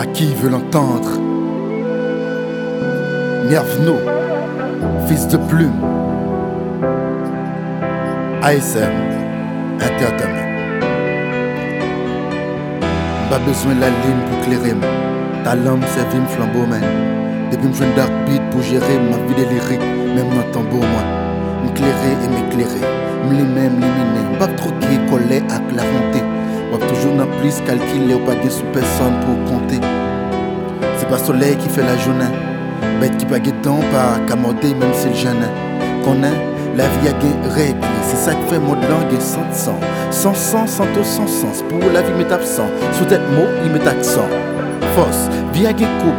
[0.00, 1.10] À qui veut l'entendre
[3.50, 3.96] Nervno,
[5.06, 5.78] fils de plume.
[8.40, 8.96] ASM,
[9.76, 10.80] Entertainment.
[13.28, 14.74] Pas besoin de la ligne pour clairer.
[15.44, 16.80] Ta lampe servit flambeau, man.
[17.52, 19.86] Depuis que je un dark beat pour gérer ma vie de lyrique,
[20.16, 21.04] même dans tambour, moi.
[21.62, 22.86] M'éclairer et m'éclairer.
[23.28, 24.38] M'limmer, m'éliminer.
[24.38, 25.82] Pas troquer, coller à la
[26.70, 29.80] Moi, toujours n'a plus calculer ou pas de sous personne pour compter.
[30.96, 32.32] C'est pas soleil qui fait la journée.
[33.00, 35.48] Bête qui pas temps pas camorder même si le jeune
[36.04, 37.78] Connaît la vie a des règles.
[38.04, 39.78] C'est ça qui fait mon langue sans sang.
[40.10, 41.64] Sans sens, sans tout, sans sens.
[41.68, 42.68] Pour la vie m'est absent.
[42.92, 44.28] Sous tête mot, il met accent.
[44.94, 46.14] Force, vie a des coupe.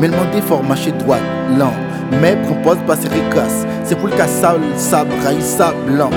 [0.00, 1.22] Mais le monde fort, marcher droite,
[1.58, 1.74] lent.
[2.20, 3.66] Mais propose pas ses ricasse.
[3.84, 6.10] C'est pour le cas sable, sable, raïs, sable, blanc.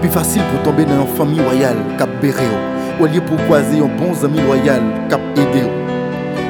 [0.00, 2.08] Plus facile pour tomber dans une famille royale, cap
[2.98, 5.68] Au lieu pour croiser un bon ami loyal, cap aider.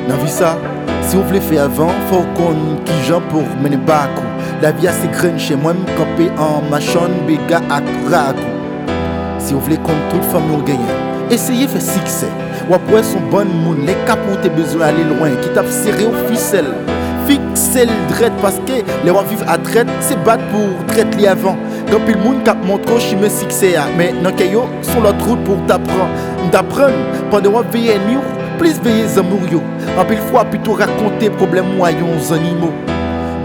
[0.09, 0.57] Dans vie ça,
[1.03, 4.23] si vous voulez faire avant, faut qu'on qui j'en pour mener bakou.
[4.63, 8.39] La vie a ses graines chez moi, me camper en machon, béga à rago.
[9.41, 10.79] Si vous voulez comme toute famille gagne,
[11.33, 12.29] essayez faire succès.
[12.71, 16.07] Ou après son bon monde, les cas pour tes besoins aller loin, qui t'a serré
[16.07, 16.73] au ficelle.
[17.27, 21.27] Fixer le dread parce que les rois vivent à traite, c'est battre pour traite li
[21.27, 21.57] avant.
[22.99, 24.65] Chimé succès, mais non yo
[25.27, 26.09] route pour t'apprendre?
[26.51, 26.95] T'apprendre
[27.31, 28.19] pendant que veiller mieux,
[28.59, 29.63] plus veiller amour yo.
[29.99, 32.73] En pile fois plutôt raconter problème moyens animaux.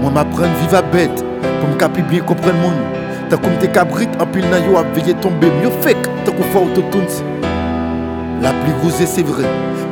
[0.02, 1.24] Moi m'apprendre vivre à bête
[1.60, 2.82] pour me caper bien comprendre le monde.
[3.30, 6.60] T'as comme tes cabrites en pile na yo veiller tomber mieux fait tant qu'on fait
[6.60, 7.26] autotune.
[8.42, 9.44] La plus grosse c'est vrai,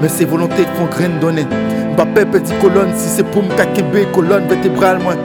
[0.01, 1.45] mais c'est volontés qui font graine donner.
[1.93, 5.15] Mbappé petit colonne, si c'est pour m'kakebe colonne vertébrale moi.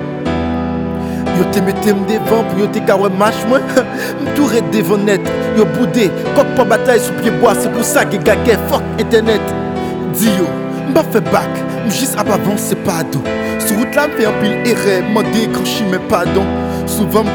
[1.36, 3.60] Yo te mette devant pour te kawe match moi.
[4.22, 5.20] M'touré devant net,
[5.56, 9.40] yo boudé, coq pas bataille sous pied bois, c'est pour ça que gagé fuck internet.
[10.14, 10.46] Dis yo,
[10.94, 11.48] m'a fait bac,
[11.86, 12.24] m'jus à
[12.56, 13.22] c'est pas d'eau.
[13.58, 16.44] Sur route là m'fait un pile erreur, m'en décroché mais pardon.
[16.86, 17.30] Souvent me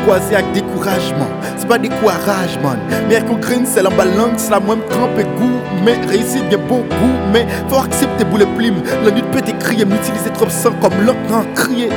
[1.69, 2.80] pas découragement, man.
[3.07, 5.59] Mais qu'on graine, c'est la balance, la même trempe et goût.
[5.85, 7.13] Mais réussite bien beaucoup.
[7.31, 8.81] Mais faut accepter pour les plumes.
[9.06, 11.90] La nuit peut t'écrire, m'utiliser trop sans comme l'autre crier.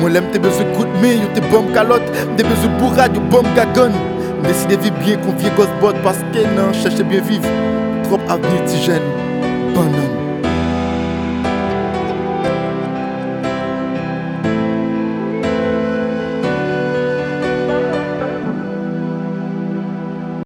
[0.00, 3.54] Moi, l'aime tes besoins coups de main, tes bombes calottes, des besoins de bourrade, bombes
[3.54, 3.92] gagon.
[4.42, 7.48] Décidez de vivre bien vieille gosse bot parce que non, cherchez bien vivre.
[8.02, 10.01] Trop avenir, jeune.